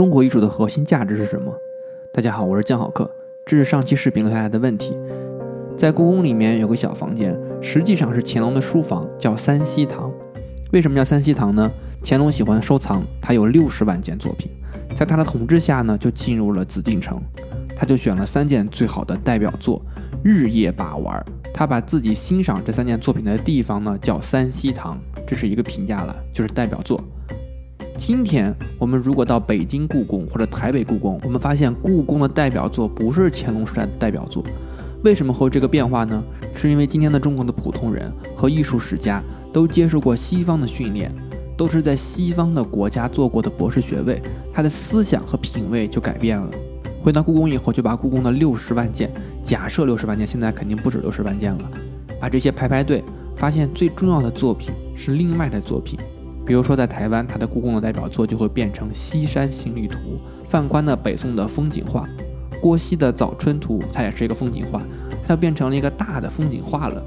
[0.00, 1.54] 中国艺术的核心价值是什么？
[2.10, 3.10] 大家好，我是江好客。
[3.44, 4.96] 这是上期视频留下来的问题。
[5.76, 10.10] 在故宫里面有个小房间，实际上是乾隆的书房，叫三希堂。
[10.72, 11.70] 为什么叫三希堂呢？
[12.02, 14.50] 乾隆喜欢收藏，他有六十万件作品，
[14.96, 17.20] 在他的统治下呢，就进入了紫禁城，
[17.76, 19.82] 他就选了三件最好的代表作，
[20.24, 21.22] 日夜把玩。
[21.52, 27.04] 他把自己欣赏这三件作品的地方呢，叫三希堂，这是一个评价了，就是代表作。
[28.00, 34.42] 今天我们如果到北京故宫或者台北故宫，我们发现故宫的代表作不是乾隆时代的代表作，
[35.04, 36.24] 为什么会有这个变化呢？
[36.54, 39.22] 是因为今天的中国的普通人和艺术史家
[39.52, 41.14] 都接受过西方的训练，
[41.58, 46.50] 都是在西方的国家做过的博士学位，他的思想和品味就改变了。
[47.02, 49.12] 回到故宫以后，就把故宫的六十万件，
[49.44, 51.70] 假设六十万件，现在肯定不止六十万件了，
[52.18, 53.04] 把这些排排队，
[53.36, 56.00] 发现最重要的作品是另外的作品。
[56.46, 59.98] 比如说，在台湾，它的故宫的代表作就会变成《西山行旅图》，
[60.44, 62.08] 范宽的北宋的风景画，
[62.60, 64.82] 郭熙的《早春图》，它也是一个风景画，
[65.26, 67.04] 它变成了一个大的风景画了。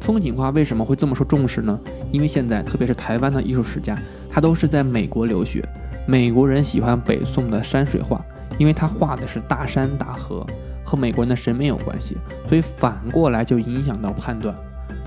[0.00, 1.78] 风景画为什么会这么受重视呢？
[2.10, 3.96] 因为现在，特别是台湾的艺术史家，
[4.28, 5.64] 他都是在美国留学，
[6.06, 8.20] 美国人喜欢北宋的山水画，
[8.58, 10.44] 因为他画的是大山大河，
[10.82, 12.16] 和美国人的审美有关系，
[12.48, 14.52] 所以反过来就影响到判断。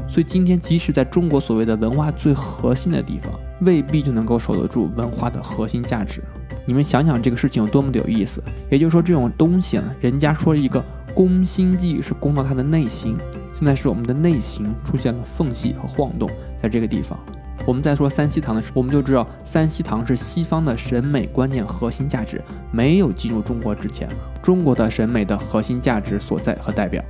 [0.08, 6.22] 所以今天，即使在中国所谓的文化最核心的地方，未必就能够守得住文化的核心价值。
[6.66, 8.42] 你们想想这个事情有多么的有意思。
[8.70, 10.84] 也就是说，这种东西呢，人家说一个
[11.14, 13.16] 攻心计是攻到他的内心，
[13.54, 16.30] 现在是我们的内心出现了缝隙和晃动，
[16.62, 17.18] 在这个地方。
[17.66, 22.40] 我们在说三希堂的时候，我们就知道三希堂是西方的审美观念核心价值
[22.72, 24.08] 没有进入中国之前，
[24.44, 27.04] 中国的审美的核心价值所在和代表。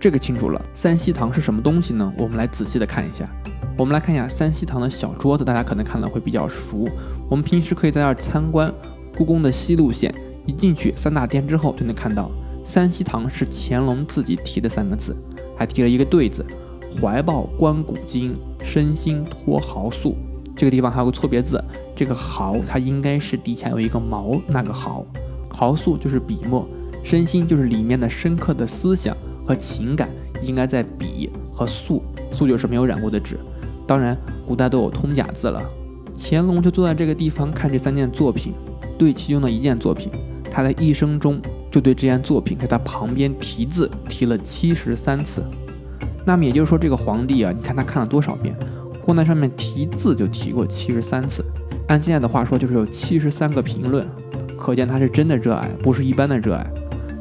[0.00, 2.12] 这个清楚了，三希堂是什么东西呢？
[2.16, 3.28] 我们来仔细的看一下。
[3.76, 6.88] 我们来看一下三希堂的小桌子，大家可能看了会比较熟。
[7.28, 8.72] 我们平时可以在这儿参观
[9.16, 10.14] 故宫的西路线，
[10.46, 12.30] 一进去三大殿之后就能看到
[12.64, 15.16] 三希堂是乾隆自己提的三个字，
[15.56, 16.46] 还提了一个对子，
[17.00, 20.16] 怀抱观古今，身心托豪素。
[20.54, 21.62] 这个地方还有个错别字，
[21.96, 25.04] 这个豪它应该是底下有一个毛，那个豪，
[25.50, 26.68] 豪素就是笔墨，
[27.02, 29.16] 身心就是里面的深刻的思想。
[29.48, 30.10] 和情感
[30.42, 33.38] 应该在笔和素，素就是没有染过的纸。
[33.86, 34.14] 当然，
[34.46, 35.62] 古代都有通假字了。
[36.18, 38.52] 乾隆就坐在这个地方看这三件作品，
[38.98, 40.12] 对其中的一件作品，
[40.50, 45.42] 他的一生中就对这件作品在他旁边题字提了七十三次。
[46.26, 48.54] 那么也就是说，这个皇帝啊，你看他看了多少遍，
[49.02, 51.42] 光在上面题字就提过七十三次。
[51.86, 54.06] 按现在的话说，就是有七十三个评论，
[54.58, 56.70] 可见他是真的热爱，不是一般的热爱。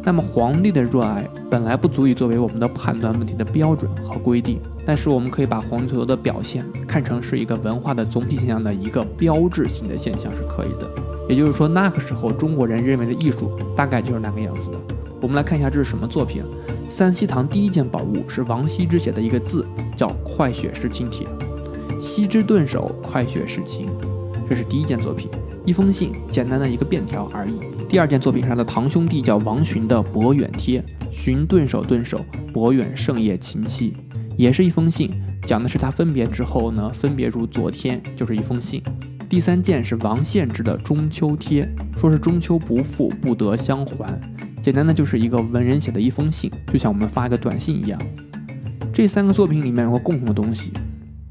[0.07, 10.89] 那么皇帝的热爱本来不足以作为我们的判断问题的标准和规定，但是我们可以把皇帝所有的表现看成是一个文化的总体现象的一个标志性的现象是可以的。
[11.27, 14.77] 也就是说，那个时候中国人认为的艺术大概就是那个样子的。
[15.19, 16.41] 我们来看一下这是什么作品。
[16.87, 21.27] 三希堂第一件宝物是王羲之写的一个字，叫“快雪时晴帖”。
[21.99, 23.89] 羲之顿首，快雪时晴。
[24.49, 25.29] 这是第一件作品，
[25.65, 27.59] 一封信，简单的一个便条而已。
[27.89, 33.93] 第二件作品是他的堂兄弟叫王洵的《博远帖》，洵顿首顿首，博远胜业勤戚，
[34.35, 35.09] 也是一封信，
[35.45, 38.83] 讲的是他分别之后呢，分别如昨天，就是一封信。
[39.29, 41.63] 第三件是王献之的《中秋帖》，
[41.99, 44.19] 说是中秋不复，不得相还，
[44.61, 47.97] 简单的就是一个文人写的一封信，就像我们发一个短信一样。
[48.93, 50.73] 这三个作品里面有个共同的东西，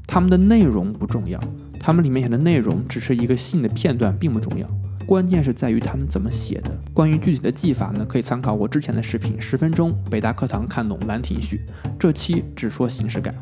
[0.07, 1.39] 他们的内容不重要。
[1.79, 4.67] 他们里面写的内容只是一个信的片段，并不重要，
[5.07, 6.77] 关键是在于他们怎么写的。
[6.93, 11.61] 关于具体的技法呢，可以参考我之前的视频《十分钟北大课堂看懂兰亭序》，
[11.97, 13.33] 这期只说形式感。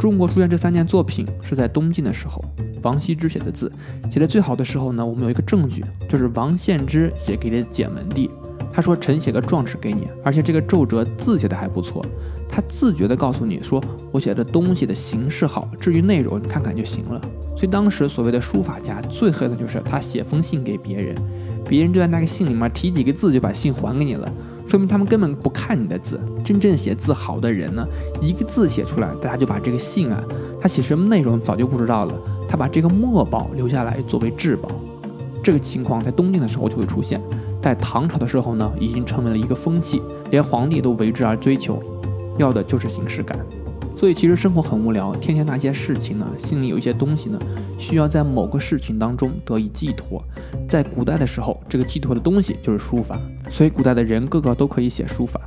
[0.00, 2.44] 中国出现这三件作品是在东晋的时候，
[2.82, 3.70] 王羲之写的字
[4.10, 8.28] 写的最好的时候呢，我们有一个证据，就是王献之写给的简文帝。
[8.72, 12.04] 他说：“臣写个状纸给你，而且这个奏折字写的还不错。
[12.48, 17.20] 他自觉地告诉你说，我写的东西的形式好，至于内容你看看就行了。
[17.56, 21.14] 所以当时所谓的书法家最恨的就是他写封信给别人，
[21.68, 24.32] 别人就在那个信里面提几个字就把信还给你了，
[24.66, 26.18] 说明他们根本不看你的字。
[26.44, 27.84] 真正写字好的人呢，
[28.20, 30.22] 一个字写出来，大家就把这个信啊，
[30.60, 32.14] 他写什么内容早就不知道了，
[32.48, 34.68] 他把这个墨宝留下来作为至宝。
[35.42, 37.20] 这个情况在东晋的时候就会出现。”
[37.60, 41.82] 在唐朝的时候呢，已经成为了一个风气，连皇帝都为之而追求，
[42.38, 43.38] 要的就是形式感。
[43.96, 47.38] 所以其实生活很无聊，天天那些事情呢，心里有一些东西呢，
[47.78, 50.24] 需要在某个事情当中得以寄托。
[50.66, 53.20] 在古代的时候，这个寄托的东西就是书法，
[53.50, 55.38] 所以古代的人个个都可以写书法。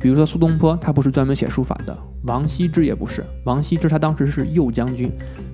[0.00, 1.92] 比如说苏东坡，他不是专门写书法的；
[2.22, 3.22] 王羲之也不是。
[3.44, 5.12] 王羲之他当时是右将军，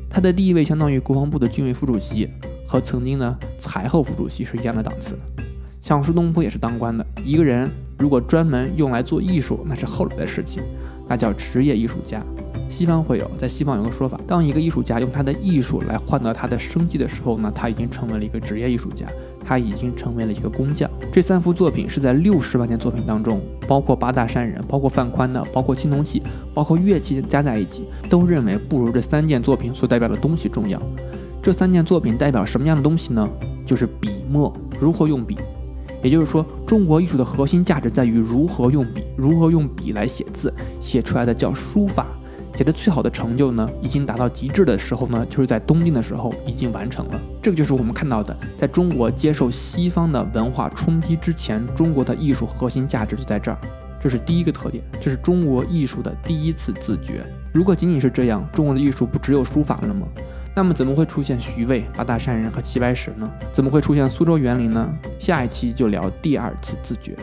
[0.09, 2.31] 他的地位相当于国防部的军委副主席，
[2.69, 5.19] 和曾经呢财后副主席是一样的档次。
[5.85, 7.05] 像苏东坡也是当官的。
[7.23, 10.63] 一个人如果专门用来做艺术，那是后来的事情，
[11.07, 12.23] 那叫职业艺术家。
[12.71, 19.07] 西方会有，在西方有个说法，当一个艺术家用他的艺术来换得他的生计的时候呢，他已经成为了一个职业艺术家，
[19.45, 20.91] 他已经成为了一个工匠。
[21.13, 26.23] 这三幅作品是在六十万件作品当中，包括八大山人，包括范宽的，包括青铜器，
[26.55, 30.81] 包括乐器加在一起，都认为不如这三件作品所代表的东西重要。
[31.43, 33.29] 这三件作品代表什么样的东西呢？
[33.67, 34.51] 就是笔墨，
[34.81, 35.37] 如何用笔。
[36.05, 42.07] 也就是说，中国艺术的核心价值在于如何用笔，如何用笔来写字，写出来的叫书法。
[42.55, 47.21] 写的最好的成就呢，已经达到极致的时候呢，就是在东晋的时候已经完成了。
[47.43, 53.59] 这个就是我们看到的，在中国接受西方的文化冲击之前，中国的艺术核心价值就在这儿。
[53.99, 57.25] 这是第一个特点，这是中国艺术的第一次自觉。
[57.53, 60.07] 如果仅仅是这样，中国的艺术不只有书法了吗？
[60.57, 63.29] 那么怎么会出现徐渭、八大山人和齐白石呢？
[63.53, 64.89] 怎么会出现苏州园林呢？
[65.19, 67.17] 下一期就聊第二次自觉。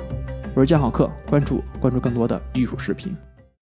[0.53, 3.15] 我是江好客，关注关注更多的艺术视频。